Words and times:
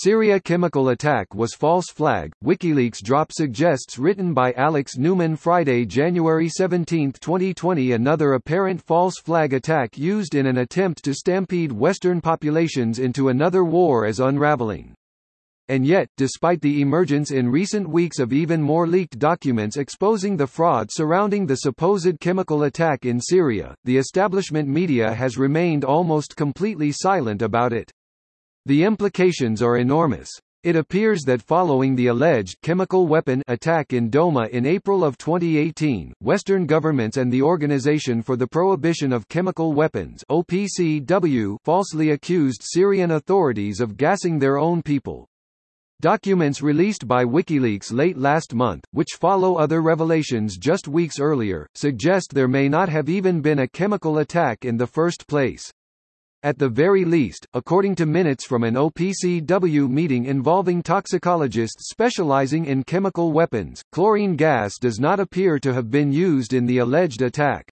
Syria 0.00 0.38
chemical 0.38 0.90
attack 0.90 1.34
was 1.34 1.56
false 1.56 1.86
flag. 1.90 2.30
WikiLeaks 2.44 3.02
drop 3.02 3.32
suggests 3.32 3.98
written 3.98 4.32
by 4.32 4.52
Alex 4.52 4.96
Newman 4.96 5.34
Friday, 5.34 5.84
January 5.84 6.48
17, 6.48 7.14
2020 7.14 7.90
another 7.90 8.34
apparent 8.34 8.80
false 8.80 9.18
flag 9.18 9.54
attack 9.54 9.98
used 9.98 10.36
in 10.36 10.46
an 10.46 10.58
attempt 10.58 11.02
to 11.02 11.12
stampede 11.12 11.72
Western 11.72 12.20
populations 12.20 13.00
into 13.00 13.28
another 13.28 13.64
war 13.64 14.06
as 14.06 14.20
unraveling. 14.20 14.94
And 15.66 15.84
yet, 15.84 16.06
despite 16.16 16.60
the 16.60 16.80
emergence 16.80 17.32
in 17.32 17.50
recent 17.50 17.88
weeks 17.88 18.20
of 18.20 18.32
even 18.32 18.62
more 18.62 18.86
leaked 18.86 19.18
documents 19.18 19.76
exposing 19.76 20.36
the 20.36 20.46
fraud 20.46 20.90
surrounding 20.92 21.44
the 21.44 21.56
supposed 21.56 22.20
chemical 22.20 22.62
attack 22.62 23.04
in 23.04 23.20
Syria, 23.20 23.74
the 23.84 23.98
establishment 23.98 24.68
media 24.68 25.12
has 25.12 25.36
remained 25.36 25.84
almost 25.84 26.36
completely 26.36 26.92
silent 26.92 27.42
about 27.42 27.72
it. 27.72 27.90
The 28.68 28.84
implications 28.84 29.62
are 29.62 29.78
enormous. 29.78 30.28
It 30.62 30.76
appears 30.76 31.22
that 31.22 31.40
following 31.40 31.96
the 31.96 32.08
alleged 32.08 32.60
chemical 32.60 33.06
weapon 33.06 33.42
attack 33.48 33.94
in 33.94 34.10
Douma 34.10 34.50
in 34.50 34.66
April 34.66 35.02
of 35.02 35.16
2018, 35.16 36.12
Western 36.20 36.66
governments 36.66 37.16
and 37.16 37.32
the 37.32 37.40
Organization 37.40 38.20
for 38.20 38.36
the 38.36 38.46
Prohibition 38.46 39.10
of 39.10 39.26
Chemical 39.28 39.72
Weapons 39.72 40.22
OPCW 40.30 41.56
falsely 41.64 42.10
accused 42.10 42.60
Syrian 42.62 43.12
authorities 43.12 43.80
of 43.80 43.96
gassing 43.96 44.38
their 44.38 44.58
own 44.58 44.82
people. 44.82 45.26
Documents 46.02 46.60
released 46.60 47.08
by 47.08 47.24
WikiLeaks 47.24 47.90
late 47.90 48.18
last 48.18 48.52
month, 48.54 48.84
which 48.90 49.16
follow 49.18 49.54
other 49.54 49.80
revelations 49.80 50.58
just 50.58 50.88
weeks 50.88 51.18
earlier, 51.18 51.66
suggest 51.74 52.34
there 52.34 52.46
may 52.46 52.68
not 52.68 52.90
have 52.90 53.08
even 53.08 53.40
been 53.40 53.60
a 53.60 53.68
chemical 53.68 54.18
attack 54.18 54.66
in 54.66 54.76
the 54.76 54.86
first 54.86 55.26
place. 55.26 55.72
At 56.44 56.56
the 56.56 56.68
very 56.68 57.04
least, 57.04 57.48
according 57.52 57.96
to 57.96 58.06
minutes 58.06 58.46
from 58.46 58.62
an 58.62 58.74
OPCW 58.74 59.90
meeting 59.90 60.26
involving 60.26 60.84
toxicologists 60.84 61.88
specializing 61.90 62.66
in 62.66 62.84
chemical 62.84 63.32
weapons, 63.32 63.82
chlorine 63.90 64.36
gas 64.36 64.78
does 64.78 65.00
not 65.00 65.18
appear 65.18 65.58
to 65.58 65.74
have 65.74 65.90
been 65.90 66.12
used 66.12 66.54
in 66.54 66.64
the 66.64 66.78
alleged 66.78 67.22
attack. 67.22 67.68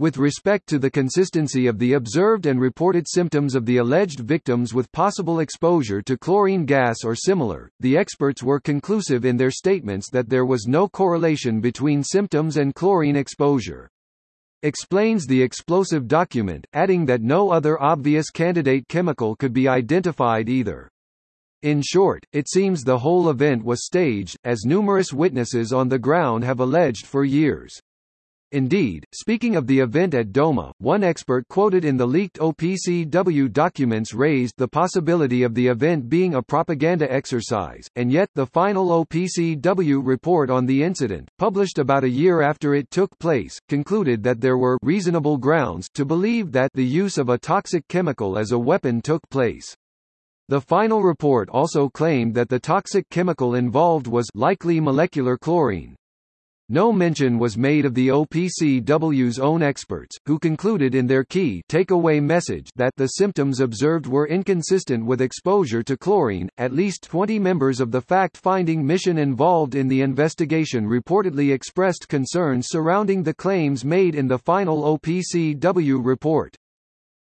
With 0.00 0.16
respect 0.16 0.66
to 0.70 0.80
the 0.80 0.90
consistency 0.90 1.68
of 1.68 1.78
the 1.78 1.92
observed 1.92 2.46
and 2.46 2.60
reported 2.60 3.06
symptoms 3.06 3.54
of 3.54 3.64
the 3.64 3.76
alleged 3.76 4.18
victims 4.18 4.74
with 4.74 4.90
possible 4.90 5.38
exposure 5.38 6.02
to 6.02 6.18
chlorine 6.18 6.64
gas 6.64 7.04
or 7.04 7.14
similar, 7.14 7.70
the 7.78 7.96
experts 7.96 8.42
were 8.42 8.58
conclusive 8.58 9.24
in 9.24 9.36
their 9.36 9.52
statements 9.52 10.10
that 10.10 10.28
there 10.28 10.46
was 10.46 10.66
no 10.66 10.88
correlation 10.88 11.60
between 11.60 12.02
symptoms 12.02 12.56
and 12.56 12.74
chlorine 12.74 13.14
exposure 13.14 13.88
explains 14.64 15.26
the 15.26 15.40
explosive 15.40 16.08
document, 16.08 16.66
adding 16.72 17.06
that 17.06 17.22
no 17.22 17.50
other 17.50 17.80
obvious 17.80 18.30
candidate 18.30 18.88
chemical 18.88 19.36
could 19.36 19.52
be 19.52 19.68
identified 19.68 20.48
either. 20.48 20.88
In 21.62 21.82
short, 21.82 22.24
it 22.32 22.48
seems 22.48 22.82
the 22.82 22.98
whole 22.98 23.30
event 23.30 23.62
was 23.62 23.86
staged, 23.86 24.36
as 24.42 24.64
numerous 24.64 25.12
witnesses 25.12 25.72
on 25.72 25.88
the 25.88 25.98
ground 25.98 26.44
have 26.44 26.60
alleged 26.60 27.06
for 27.06 27.24
years. 27.24 27.78
Indeed, 28.52 29.04
speaking 29.12 29.56
of 29.56 29.66
the 29.66 29.80
event 29.80 30.14
at 30.14 30.32
Douma, 30.32 30.72
one 30.78 31.02
expert 31.02 31.48
quoted 31.48 31.84
in 31.84 31.96
the 31.96 32.06
leaked 32.06 32.38
OPCW 32.38 33.52
documents 33.52 34.14
raised 34.14 34.54
the 34.56 34.68
possibility 34.68 35.42
of 35.42 35.54
the 35.54 35.66
event 35.66 36.08
being 36.08 36.34
a 36.34 36.42
propaganda 36.42 37.12
exercise, 37.12 37.88
and 37.96 38.12
yet, 38.12 38.28
the 38.34 38.46
final 38.46 39.04
OPCW 39.04 40.00
report 40.04 40.50
on 40.50 40.66
the 40.66 40.82
incident, 40.82 41.28
published 41.38 41.78
about 41.78 42.04
a 42.04 42.08
year 42.08 42.42
after 42.42 42.74
it 42.74 42.90
took 42.90 43.18
place, 43.18 43.58
concluded 43.68 44.22
that 44.22 44.40
there 44.40 44.58
were 44.58 44.78
reasonable 44.82 45.36
grounds 45.36 45.88
to 45.94 46.04
believe 46.04 46.52
that 46.52 46.70
the 46.74 46.84
use 46.84 47.18
of 47.18 47.28
a 47.28 47.38
toxic 47.38 47.88
chemical 47.88 48.38
as 48.38 48.52
a 48.52 48.58
weapon 48.58 49.00
took 49.00 49.28
place. 49.30 49.74
The 50.48 50.60
final 50.60 51.02
report 51.02 51.48
also 51.48 51.88
claimed 51.88 52.34
that 52.34 52.50
the 52.50 52.60
toxic 52.60 53.08
chemical 53.08 53.54
involved 53.54 54.06
was 54.06 54.28
likely 54.34 54.78
molecular 54.78 55.38
chlorine, 55.38 55.96
no 56.68 56.92
mention 56.92 57.38
was 57.38 57.58
made 57.58 57.84
of 57.84 57.94
the 57.94 58.08
OPCW's 58.08 59.38
own 59.38 59.62
experts, 59.62 60.16
who 60.26 60.38
concluded 60.38 60.94
in 60.94 61.06
their 61.06 61.24
key 61.24 61.62
takeaway 61.68 62.22
message 62.22 62.70
that 62.76 62.94
the 62.96 63.06
symptoms 63.06 63.60
observed 63.60 64.06
were 64.06 64.28
inconsistent 64.28 65.04
with 65.04 65.20
exposure 65.20 65.82
to 65.82 65.96
chlorine. 65.96 66.48
At 66.58 66.72
least 66.72 67.04
20 67.04 67.38
members 67.38 67.80
of 67.80 67.90
the 67.90 68.00
fact-finding 68.00 68.86
mission 68.86 69.18
involved 69.18 69.74
in 69.74 69.88
the 69.88 70.00
investigation 70.00 70.86
reportedly 70.86 71.52
expressed 71.52 72.08
concerns 72.08 72.68
surrounding 72.68 73.22
the 73.22 73.34
claims 73.34 73.84
made 73.84 74.14
in 74.14 74.28
the 74.28 74.38
final 74.38 74.98
OPCW 74.98 76.04
report. 76.04 76.56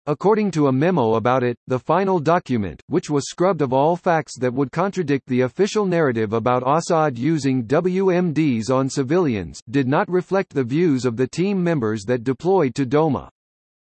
According 0.06 0.50
to 0.52 0.66
a 0.66 0.72
memo 0.72 1.14
about 1.14 1.44
it, 1.44 1.56
the 1.68 1.78
final 1.78 2.18
document, 2.18 2.82
which 2.88 3.08
was 3.08 3.28
scrubbed 3.28 3.62
of 3.62 3.72
all 3.72 3.94
facts 3.94 4.36
that 4.40 4.52
would 4.52 4.72
contradict 4.72 5.28
the 5.28 5.42
official 5.42 5.86
narrative 5.86 6.32
about 6.32 6.64
Assad 6.66 7.16
using 7.16 7.64
WMDs 7.68 8.68
on 8.68 8.90
civilians, 8.90 9.60
did 9.70 9.86
not 9.86 10.10
reflect 10.10 10.52
the 10.52 10.64
views 10.64 11.04
of 11.04 11.16
the 11.16 11.28
team 11.28 11.62
members 11.62 12.02
that 12.02 12.24
deployed 12.24 12.74
to 12.74 12.84
Douma. 12.84 13.28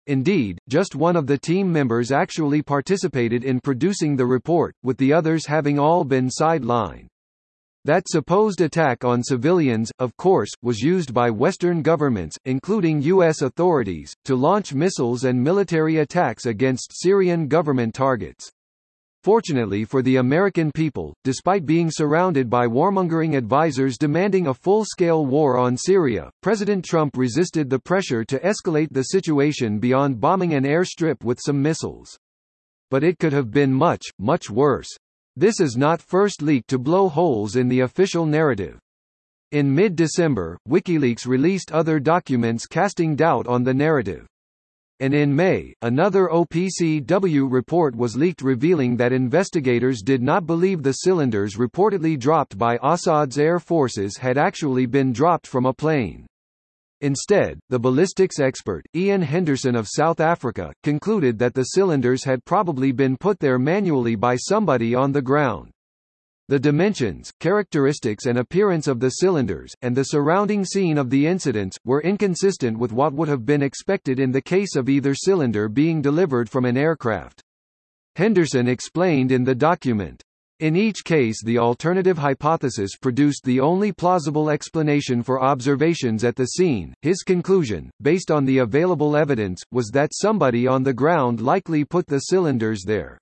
Indeed, 0.07 0.61
just 0.69 0.95
one 0.95 1.17
of 1.17 1.27
the 1.27 1.39
team 1.39 1.73
members 1.73 2.13
actually 2.13 2.63
participated 2.63 3.43
in 3.43 3.61
producing 3.61 4.15
the 4.15 4.27
report, 4.27 4.77
with 4.85 4.99
the 4.99 5.13
others 5.13 5.45
having 5.45 5.77
all 5.77 6.05
been 6.05 6.29
sidelined. 6.29 7.09
That 7.87 8.09
supposed 8.09 8.63
attack 8.63 9.05
on 9.05 9.23
civilians, 9.23 9.93
of 10.01 10.17
course, 10.17 10.51
was 10.61 10.81
used 10.81 11.15
by 11.15 11.31
Western 11.31 11.83
governments, 11.83 12.37
including 12.45 13.01
U.S. 13.03 13.43
authorities, 13.43 14.13
to 14.25 14.35
launch 14.35 14.75
missiles 14.75 15.23
and 15.23 15.41
military 15.41 15.99
attacks 15.99 16.47
against 16.47 17.01
Syrian 17.01 17.47
government 17.47 17.95
targets. 17.95 18.51
Fortunately 19.23 19.85
for 19.85 20.03
the 20.03 20.17
American 20.17 20.73
people, 20.73 21.15
despite 21.23 21.65
being 21.65 21.89
surrounded 21.89 22.51
by 22.51 22.67
warmongering 22.67 23.37
advisers 23.37 23.97
demanding 23.97 24.49
a 24.49 24.55
full-scale 24.55 25.25
war 25.25 25.57
on 25.57 25.77
Syria, 25.77 26.29
President 26.43 26.85
Trump 26.85 27.17
resisted 27.17 27.71
the 27.71 27.79
pressure 27.79 28.25
to 28.25 28.41
escalate 28.41 28.89
the 28.91 29.05
situation 29.05 29.79
beyond 29.79 30.21
bombing 30.21 30.55
an 30.55 30.65
airstrip 30.65 31.23
with 31.23 31.39
some 31.41 31.63
missiles. 31.63 32.19
But 32.91 33.05
it 33.05 33.21
could 33.21 33.33
have 33.33 33.53
been 33.53 33.73
much, 33.73 34.03
much 34.19 34.51
worse. 34.51 34.89
This 35.39 35.61
is 35.61 35.77
not 35.77 36.01
first 36.01 36.41
leak 36.41 36.67
to 36.69 36.79
blow 36.79 37.11
holes 37.11 37.57
in 37.57 37.69
the 37.69 37.81
official 37.81 38.25
narrative. 38.25 38.79
In 39.53 39.75
mid-December, 39.75 40.57
WikiLeaks 40.67 41.27
released 41.27 41.73
other 41.73 42.01
documents 42.01 42.67
casting 42.67 43.15
doubt 43.15 43.47
on 43.47 43.63
the 43.63 43.75
narrative. 43.75 44.27
And 45.01 45.13
in 45.13 45.37
May, 45.37 45.75
another 45.83 46.29
OPCW 46.29 47.53
report 47.53 47.95
was 47.95 48.17
leaked 48.17 48.41
revealing 48.41 48.97
that 48.97 49.13
investigators 49.13 50.01
did 50.01 50.23
not 50.23 50.47
believe 50.47 50.83
the 50.83 50.93
cylinders 50.93 51.57
reportedly 51.57 52.19
dropped 52.19 52.57
by 52.57 52.79
Assad's 52.83 53.37
air 53.37 53.59
forces 53.59 54.17
had 54.17 54.39
actually 54.39 54.87
been 54.87 55.13
dropped 55.13 55.47
from 55.47 55.67
a 55.67 55.75
plane. 55.75 56.27
Instead, 57.03 57.59
the 57.69 57.79
ballistics 57.79 58.41
expert, 58.41 58.83
Ian 58.95 59.21
Henderson 59.21 59.77
of 59.77 59.87
South 59.87 60.19
Africa, 60.21 60.73
concluded 60.83 61.39
that 61.39 61.55
the 61.55 61.65
cylinders 61.65 62.25
had 62.25 62.45
probably 62.45 62.91
been 62.91 63.17
put 63.17 63.39
there 63.39 63.59
manually 63.59 64.15
by 64.15 64.37
somebody 64.37 64.95
on 64.95 65.13
the 65.13 65.21
ground. 65.21 65.71
The 66.49 66.61
dimensions, 66.61 67.33
characteristics 67.41 68.27
and 68.27 68.39
appearance 68.39 68.87
of 68.87 69.01
the 69.01 69.11
cylinders, 69.11 69.75
and 69.83 69.97
the 69.97 70.05
surrounding 70.05 70.65
scene 70.65 70.97
of 70.97 71.11
the 71.11 71.27
incidents, 71.27 71.77
were 71.85 72.03
inconsistent 72.03 72.79
with 72.79 72.93
what 72.93 73.13
would 73.13 73.29
have 73.29 73.45
been 73.45 73.63
expected 73.63 74.21
in 74.21 74.31
the 74.31 74.41
case 74.41 74.77
of 74.77 74.89
either 74.89 75.13
cylinder 75.13 75.69
being 75.69 76.01
delivered 76.01 76.49
from 76.49 76.65
an 76.65 76.77
aircraft. 76.77 77.43
Henderson 78.15 78.69
explained 78.69 79.33
in 79.33 79.43
the 79.43 79.55
document, 79.55 80.23
in 80.61 80.77
each 80.77 81.05
case 81.05 81.43
the 81.43 81.59
alternative 81.59 82.17
hypothesis 82.17 82.97
produced 82.97 83.45
the 83.45 83.61
only 83.61 83.93
plausible 83.93 84.51
explanation 84.51 85.23
for 85.23 85.43
observations 85.43 86.25
at 86.25 86.37
the 86.37 86.47
scene. 86.47 86.95
His 87.03 87.23
conclusion, 87.23 87.91
based 88.01 88.31
on 88.31 88.45
the 88.45 88.59
available 88.59 89.17
evidence, 89.17 89.63
was 89.71 89.91
that 89.93 90.13
somebody 90.15 90.67
on 90.67 90.83
the 90.83 90.95
ground 90.95 91.41
likely 91.41 91.85
put 91.85 92.07
the 92.07 92.21
cylinders 92.21 92.83
there. 92.85 93.19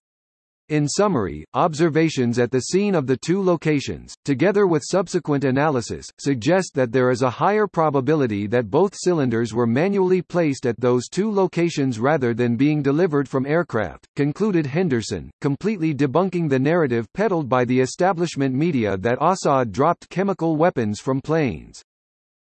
In 0.71 0.89
summary, 0.89 1.45
observations 1.53 2.39
at 2.39 2.51
the 2.51 2.61
scene 2.61 2.95
of 2.95 3.07
the 3.07 3.19
two 3.19 3.43
locations, 3.43 4.15
together 4.25 4.67
with 4.67 4.83
subsequent 4.83 5.45
analysis, 5.45 6.07
suggest 6.19 6.71
that 6.73 6.91
there 6.91 7.11
is 7.11 7.21
a 7.21 7.29
higher 7.29 7.67
probability 7.67 8.47
that 8.47 8.71
both 8.71 8.95
cylinders 8.97 9.53
were 9.53 9.67
manually 9.67 10.23
placed 10.23 10.65
at 10.65 10.81
those 10.81 11.07
two 11.09 11.31
locations 11.31 11.99
rather 11.99 12.33
than 12.33 12.57
being 12.57 12.81
delivered 12.81 13.29
from 13.29 13.45
aircraft, 13.45 14.09
concluded 14.17 14.65
Henderson, 14.65 15.31
completely 15.43 15.93
debunking 15.95 16.49
the 16.49 16.59
narrative 16.59 17.13
peddled 17.13 17.47
by 17.47 17.67
the 17.67 17.81
establishment 17.81 18.55
media 18.55 18.97
that 18.97 19.19
Assad 19.21 19.71
dropped 19.71 20.09
chemical 20.09 20.57
weapons 20.57 20.99
from 20.99 21.21
planes. 21.21 21.83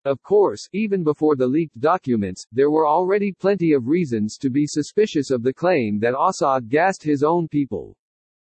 Of 0.05 0.23
course, 0.23 0.69
even 0.73 1.03
before 1.03 1.37
the 1.37 1.47
leaked 1.47 1.81
documents, 1.81 2.47
there 2.53 2.71
were 2.71 2.87
already 2.87 3.33
plenty 3.33 3.73
of 3.73 3.89
reasons 3.89 4.39
to 4.39 4.49
be 4.49 4.67
suspicious 4.67 5.31
of 5.31 5.43
the 5.43 5.53
claim 5.53 5.99
that 5.99 6.19
Assad 6.19 6.69
gassed 6.69 7.03
his 7.03 7.23
own 7.23 7.49
people. 7.49 7.97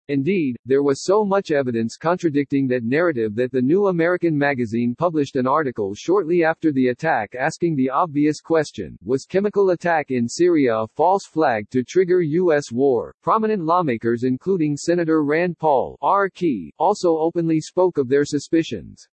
Indeed, 0.07 0.57
there 0.65 0.83
was 0.83 1.03
so 1.03 1.23
much 1.23 1.51
evidence 1.51 1.95
contradicting 1.95 2.67
that 2.67 2.83
narrative 2.83 3.33
that 3.35 3.51
the 3.51 3.61
New 3.61 3.87
American 3.87 4.37
Magazine 4.37 4.93
published 4.93 5.35
an 5.35 5.47
article 5.47 5.95
shortly 5.95 6.43
after 6.43 6.71
the 6.71 6.89
attack 6.89 7.33
asking 7.33 7.75
the 7.75 7.89
obvious 7.89 8.41
question, 8.41 8.97
was 9.03 9.25
chemical 9.25 9.69
attack 9.69 10.11
in 10.11 10.27
Syria 10.27 10.75
a 10.79 10.87
false 10.87 11.25
flag 11.25 11.69
to 11.69 11.83
trigger 11.83 12.21
U.S. 12.21 12.71
war? 12.71 13.15
Prominent 13.23 13.63
lawmakers 13.63 14.23
including 14.23 14.75
Senator 14.75 15.23
Rand 15.23 15.57
Paul 15.57 15.97
R. 16.01 16.29
Key, 16.29 16.73
also 16.77 17.17
openly 17.17 17.61
spoke 17.61 17.97
of 17.97 18.09
their 18.09 18.25
suspicions. 18.25 19.07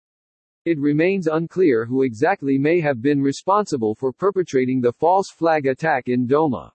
It 0.68 0.78
remains 0.78 1.28
unclear 1.28 1.86
who 1.86 2.02
exactly 2.02 2.58
may 2.58 2.78
have 2.80 3.00
been 3.00 3.22
responsible 3.22 3.94
for 3.94 4.12
perpetrating 4.12 4.82
the 4.82 4.92
false 4.92 5.30
flag 5.30 5.64
attack 5.64 6.08
in 6.08 6.26
Douma. 6.28 6.70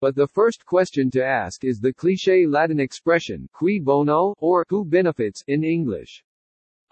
But 0.00 0.14
the 0.14 0.28
first 0.28 0.64
question 0.64 1.10
to 1.10 1.24
ask 1.24 1.64
is 1.64 1.80
the 1.80 1.92
cliché 1.92 2.48
Latin 2.48 2.78
expression, 2.78 3.48
cui 3.52 3.80
bono, 3.80 4.36
or 4.38 4.64
who 4.68 4.84
benefits, 4.84 5.42
in 5.48 5.64
English. 5.64 6.22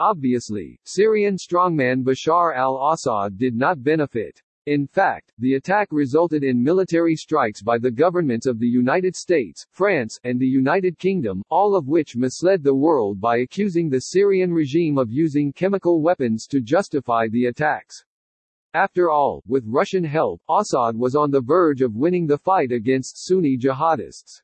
Obviously, 0.00 0.81
Syrian 0.82 1.36
strongman 1.36 2.02
Bashar 2.02 2.52
al-Assad 2.56 3.38
did 3.38 3.54
not 3.54 3.84
benefit. 3.84 4.42
In 4.66 4.87
fact, 4.87 5.31
the 5.38 5.56
attack 5.56 5.88
resulted 5.90 6.43
in 6.43 6.62
military 6.62 7.16
strikes 7.16 7.62
by 7.62 7.76
the 7.76 7.90
governments 7.90 8.46
of 8.46 8.58
the 8.58 8.66
United 8.66 9.14
States, 9.14 9.66
France, 9.70 10.19
and 10.25 10.40
the 10.40 10.46
United 10.46 10.99
Kingdom, 10.99 11.43
all 11.50 11.76
of 11.76 11.87
which 11.87 12.16
misled 12.16 12.62
the 12.62 12.75
world 12.75 13.20
by 13.20 13.40
accusing 13.40 13.90
the 13.90 14.00
Syrian 14.00 14.55
regime 14.55 14.96
of 14.96 15.12
using 15.12 15.52
chemical 15.52 16.00
weapons 16.00 16.46
to 16.46 16.62
justify 16.62 17.28
the 17.28 17.44
attacks. 17.44 18.06
After 18.72 19.11
all, 19.11 19.43
with 19.46 19.66
Russian 19.66 20.02
help, 20.02 20.40
Assad 20.49 20.96
was 20.96 21.14
on 21.14 21.31
the 21.31 21.43
verge 21.43 21.82
of 21.82 21.94
winning 21.94 22.26
the 22.26 22.38
fight 22.38 22.72
against 22.72 23.22
Sunni 23.22 23.58
jihadists. 23.58 24.40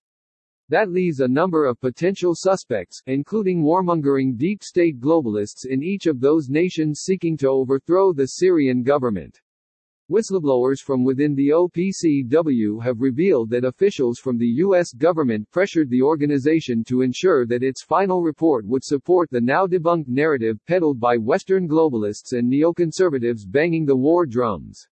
That 0.69 0.91
leaves 0.91 1.21
a 1.21 1.29
number 1.29 1.65
of 1.65 1.81
potential 1.81 2.35
suspects, 2.35 3.03
including 3.07 3.63
warmongering 3.63 4.37
deep 4.37 4.63
state 4.63 5.01
globalists 5.01 5.65
in 5.65 5.83
each 5.83 6.05
of 6.05 6.21
those 6.21 6.51
nations 6.51 7.01
seeking 7.01 7.39
to 7.39 7.49
overthrow 7.49 8.13
the 8.13 8.27
Syrian 8.27 8.83
government. 8.83 9.41
Whistleblowers 10.11 10.81
from 10.81 11.05
within 11.05 11.37
the 11.37 11.51
OPCW 11.51 12.83
have 12.83 13.01
revealed 13.01 13.49
that 13.51 13.65
officials 13.65 14.19
from 14.19 14.39
the 14.39 14.55
U.S. 14.65 14.93
government 14.93 15.49
pressured 15.53 15.89
the 15.89 16.03
organization 16.03 16.83
to 16.89 17.03
ensure 17.03 17.47
that 17.47 17.63
its 17.63 17.85
final 17.85 18.21
report 18.21 18.67
would 18.67 18.83
support 18.83 19.31
the 19.31 19.41
now 19.41 19.69
debunked 19.69 20.09
narrative 20.09 20.59
peddled 20.67 20.99
by 20.99 21.17
Western 21.17 21.69
globalists 21.69 22.33
and 22.33 22.51
neoconservatives 22.51 23.43
banging 23.47 23.87
the 23.87 23.95
war 23.95 24.27
drums. 24.27 24.85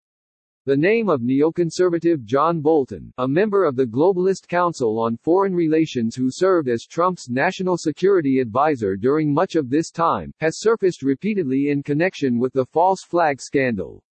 The 0.68 0.78
name 0.78 1.10
of 1.10 1.22
neoconservative 1.22 2.24
John 2.24 2.62
Bolton, 2.62 3.12
a 3.18 3.28
member 3.28 3.66
of 3.66 3.76
the 3.76 3.88
Globalist 3.88 4.48
Council 4.48 5.00
on 5.00 5.18
Foreign 5.18 5.56
Relations 5.56 6.16
who 6.16 6.30
served 6.30 6.70
as 6.70 6.86
Trump's 6.86 7.28
national 7.28 7.78
security 7.78 8.38
advisor 8.38 8.96
during 8.96 9.34
much 9.34 9.56
of 9.56 9.72
this 9.72 9.90
time, 9.90 10.32
has 10.42 10.60
surfaced 10.60 11.02
repeatedly 11.02 11.72
in 11.72 11.82
connection 11.82 12.38
with 12.38 12.54
the 12.54 12.66
false 12.66 13.02
flag 13.02 13.42
scandal. 13.42 14.04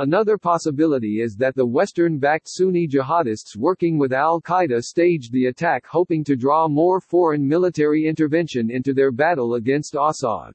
Another 0.00 0.36
possibility 0.36 1.20
is 1.20 1.36
that 1.36 1.54
the 1.54 1.64
Western-backed 1.64 2.48
Sunni 2.48 2.88
jihadists 2.88 3.56
working 3.56 3.96
with 3.96 4.12
al-Qaeda 4.12 4.82
staged 4.82 5.32
the 5.32 5.46
attack 5.46 5.86
hoping 5.86 6.24
to 6.24 6.34
draw 6.34 6.66
more 6.66 7.00
foreign 7.00 7.46
military 7.46 8.06
intervention 8.06 8.72
into 8.72 8.92
their 8.92 9.12
battle 9.12 9.54
against 9.54 9.94
Assad. 9.94 10.54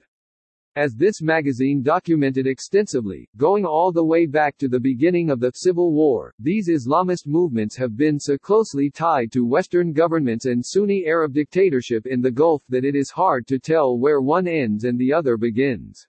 As 0.75 0.93
this 0.93 1.21
magazine 1.21 1.81
documented 1.81 2.47
extensively, 2.47 3.29
going 3.37 3.63
all 3.63 3.93
the 3.93 4.03
way 4.03 4.25
back 4.25 4.57
to 4.57 4.67
the 4.67 4.77
beginning 4.77 5.29
of 5.29 5.39
the 5.39 5.51
Civil 5.55 5.93
War, 5.93 6.33
these 6.37 6.67
Islamist 6.67 7.25
movements 7.25 7.77
have 7.77 7.95
been 7.95 8.19
so 8.19 8.37
closely 8.37 8.89
tied 8.89 9.31
to 9.31 9.45
Western 9.45 9.93
governments 9.93 10.47
and 10.47 10.65
Sunni 10.65 11.05
Arab 11.05 11.31
dictatorship 11.31 12.05
in 12.07 12.19
the 12.19 12.29
Gulf 12.29 12.61
that 12.67 12.83
it 12.83 12.93
is 12.93 13.09
hard 13.09 13.47
to 13.47 13.57
tell 13.57 13.97
where 13.97 14.19
one 14.19 14.49
ends 14.49 14.83
and 14.83 14.99
the 14.99 15.13
other 15.13 15.37
begins. 15.37 16.05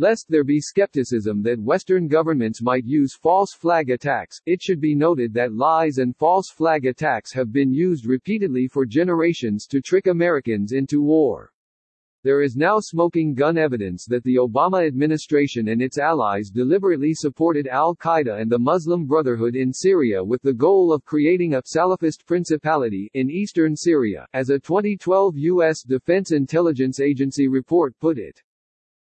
Lest 0.00 0.30
there 0.30 0.44
be 0.44 0.62
skepticism 0.62 1.42
that 1.42 1.60
Western 1.60 2.08
governments 2.08 2.62
might 2.62 2.86
use 2.86 3.14
false 3.14 3.52
flag 3.52 3.90
attacks, 3.90 4.40
it 4.46 4.62
should 4.62 4.80
be 4.80 4.94
noted 4.94 5.34
that 5.34 5.52
lies 5.52 5.98
and 5.98 6.16
false 6.16 6.48
flag 6.48 6.86
attacks 6.86 7.34
have 7.34 7.52
been 7.52 7.70
used 7.70 8.06
repeatedly 8.06 8.66
for 8.66 8.86
generations 8.86 9.66
to 9.66 9.82
trick 9.82 10.06
Americans 10.06 10.72
into 10.72 11.02
war. 11.02 11.52
There 12.22 12.40
is 12.40 12.56
now 12.56 12.78
smoking 12.80 13.34
gun 13.34 13.58
evidence 13.58 14.06
that 14.06 14.24
the 14.24 14.36
Obama 14.36 14.86
administration 14.86 15.68
and 15.68 15.82
its 15.82 15.98
allies 15.98 16.48
deliberately 16.48 17.12
supported 17.12 17.66
al-Qaeda 17.66 18.40
and 18.40 18.50
the 18.50 18.58
Muslim 18.58 19.04
Brotherhood 19.04 19.54
in 19.54 19.70
Syria 19.70 20.24
with 20.24 20.40
the 20.40 20.54
goal 20.54 20.94
of 20.94 21.04
creating 21.04 21.52
a 21.52 21.62
Salafist 21.76 22.24
principality 22.24 23.10
in 23.12 23.30
eastern 23.30 23.76
Syria, 23.76 24.26
as 24.32 24.48
a 24.48 24.58
2012 24.58 25.36
U.S. 25.36 25.82
Defense 25.82 26.32
Intelligence 26.32 27.00
Agency 27.00 27.48
report 27.48 27.94
put 28.00 28.16
it. 28.16 28.40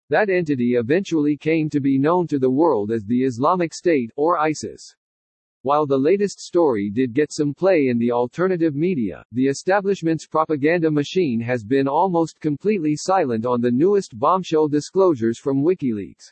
That 0.09 0.29
entity 0.29 0.75
eventually 0.75 1.35
came 1.35 1.69
to 1.69 1.81
be 1.81 1.97
known 1.97 2.27
to 2.27 2.39
the 2.39 2.49
world 2.49 2.91
as 2.91 3.03
the 3.03 3.23
Islamic 3.23 3.73
State, 3.73 4.09
or 4.15 4.37
ISIS. 4.37 4.95
While 5.63 5.85
the 5.85 5.97
latest 5.97 6.39
story 6.39 6.89
did 6.89 7.13
get 7.13 7.33
some 7.33 7.53
play 7.53 7.89
in 7.89 7.97
the 7.97 8.13
alternative 8.13 8.73
media, 8.73 9.25
the 9.33 9.47
establishment's 9.47 10.25
propaganda 10.25 10.89
machine 10.89 11.41
has 11.41 11.65
been 11.65 11.89
almost 11.89 12.39
completely 12.39 12.95
silent 12.95 13.45
on 13.45 13.59
the 13.59 13.71
newest 13.71 14.17
bombshell 14.17 14.69
disclosures 14.69 15.39
from 15.39 15.63
WikiLeaks. 15.63 16.31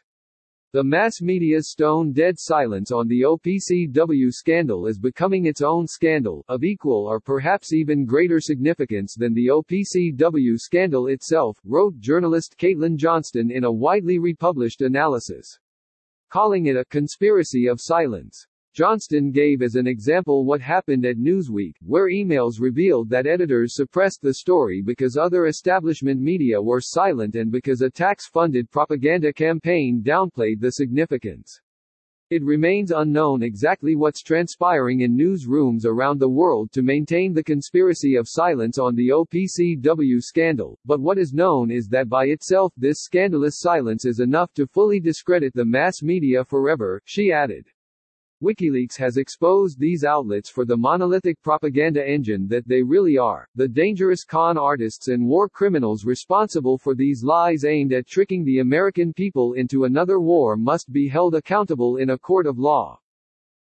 The 0.76 0.84
mass 0.84 1.22
media's 1.22 1.72
stone-dead 1.72 2.38
silence 2.38 2.92
on 2.92 3.08
the 3.08 3.22
OPCW 3.22 4.30
scandal 4.30 4.88
is 4.88 5.00
becoming 5.00 5.46
its 5.46 5.62
own 5.62 5.88
scandal, 5.88 6.44
of 6.50 6.66
equal 6.66 7.08
or 7.08 7.22
perhaps 7.22 7.72
even 7.72 8.06
greater 8.06 8.42
significance 8.42 9.16
than 9.16 9.34
the 9.34 9.48
OPCW 9.48 10.60
scandal 10.60 11.08
itself, 11.08 11.58
wrote 11.64 11.98
journalist 12.00 12.58
Caitlin 12.58 12.98
Johnstone 12.98 13.52
in 13.52 13.64
a 13.64 13.72
widely 13.72 14.20
republished 14.20 14.82
analysis. 14.82 15.58
Calling 16.30 16.66
it 16.66 16.76
a 16.76 16.84
conspiracy 16.84 17.68
of 17.68 17.80
silence. 17.80 18.46
Johnstone 18.76 19.32
gave 19.32 19.62
as 19.62 19.76
an 19.76 19.88
example 19.88 20.44
what 20.44 20.60
happened 20.60 21.06
at 21.06 21.16
Newsweek, 21.16 21.76
where 21.82 22.10
emails 22.10 22.60
revealed 22.60 23.10
that 23.10 23.26
editors 23.26 23.74
suppressed 23.74 24.22
the 24.22 24.34
story 24.34 24.82
because 24.82 25.16
other 25.16 25.46
establishment 25.46 26.20
media 26.20 26.62
were 26.62 26.82
silent 26.82 27.36
and 27.36 27.50
because 27.50 27.80
a 27.80 27.90
tax-funded 27.90 28.70
propaganda 28.70 29.32
campaign 29.32 30.02
downplayed 30.04 30.60
the 30.60 30.72
significance. 30.72 31.62
It 32.30 32.44
remains 32.44 32.92
unknown 32.92 33.44
exactly 33.44 33.96
what's 33.96 34.22
transpiring 34.22 35.02
in 35.02 35.16
newsrooms 35.16 35.86
around 35.86 36.20
the 36.20 36.28
world 36.28 36.74
to 36.74 36.82
maintain 36.82 37.34
the 37.34 37.46
conspiracy 37.46 38.18
of 38.18 38.28
silence 38.28 38.78
on 38.78 38.94
the 38.94 39.08
OPCW 39.08 40.22
scandal, 40.22 40.78
but 40.84 41.00
what 41.00 41.18
is 41.18 41.32
known 41.32 41.72
is 41.72 41.88
that 41.88 42.10
by 42.10 42.26
itself 42.26 42.74
this 42.76 42.98
scandalous 43.04 43.60
silence 43.60 44.04
is 44.04 44.20
enough 44.20 44.54
to 44.56 44.68
fully 44.68 45.00
discredit 45.00 45.54
the 45.54 45.64
mass 45.64 46.04
media 46.04 46.44
forever, 46.44 47.02
she 47.06 47.32
added. 47.32 47.66
WikiLeaks 48.44 48.98
has 48.98 49.16
exposed 49.16 49.80
these 49.80 50.04
outlets 50.04 50.50
for 50.50 50.66
the 50.66 50.76
monolithic 50.76 51.42
propaganda 51.42 52.06
engine 52.06 52.50
that 52.50 52.68
they 52.68 52.84
really 52.84 53.18
are, 53.18 53.48
the 53.56 53.68
dangerous 53.68 54.26
con 54.26 54.58
artists 54.58 55.08
and 55.08 55.26
war 55.26 55.48
criminals 55.48 56.04
responsible 56.04 56.78
for 56.78 56.96
these 56.96 57.24
lies 57.24 57.64
aimed 57.64 57.94
at 57.94 58.08
tricking 58.08 58.44
the 58.44 58.60
American 58.60 59.14
people 59.14 59.54
into 59.54 59.86
another 59.86 60.20
war 60.20 60.58
must 60.58 60.92
be 60.92 61.08
held 61.08 61.34
accountable 61.34 61.96
in 61.96 62.10
a 62.10 62.18
court 62.18 62.46
of 62.46 62.60
law. 62.60 63.00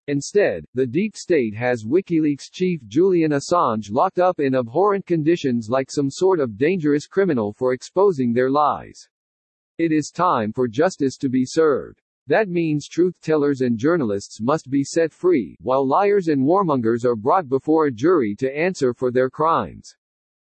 Instead, 0.07 0.65
the 0.74 0.88
deep 0.88 1.15
state 1.15 1.53
has 1.53 1.86
WikiLeaks 1.86 2.51
chief 2.51 2.81
Julian 2.88 3.31
Assange 3.31 3.91
locked 3.91 4.17
up 4.17 4.39
in 4.39 4.55
abhorrent 4.55 5.05
conditions 5.05 5.69
like 5.69 5.91
some 5.91 6.09
sort 6.09 6.39
of 6.39 6.57
dangerous 6.57 7.05
criminal 7.05 7.53
for 7.53 7.74
exposing 7.74 8.33
their 8.33 8.50
lies. 8.50 9.07
It 9.77 9.91
is 9.91 10.12
time 10.12 10.51
for 10.51 10.67
justice 10.67 11.15
to 11.17 11.29
be 11.29 11.45
served. 11.45 12.01
That 12.27 12.48
means 12.48 12.88
truth-tellers 12.88 13.62
and 13.62 13.77
journalists 13.77 14.39
must 14.39 14.70
be 14.70 14.84
set 14.84 15.12
free, 15.12 15.58
while 15.62 15.86
liars 15.86 16.30
and 16.30 16.42
warmongers 16.46 17.03
are 17.03 17.18
brought 17.18 17.50
before 17.50 17.88
a 17.88 17.92
jury 17.92 18.34
to 18.36 18.58
answer 18.58 18.94
for 18.94 19.12
their 19.12 19.30
crimes. 19.30 19.96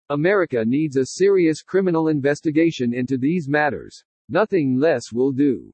America 0.09 0.63
needs 0.63 0.95
a 0.95 1.05
serious 1.05 1.61
criminal 1.61 2.07
investigation 2.07 2.93
into 2.93 3.17
these 3.17 3.49
matters. 3.49 4.05
Nothing 4.29 4.77
less 4.77 5.11
will 5.11 5.33
do. 5.33 5.73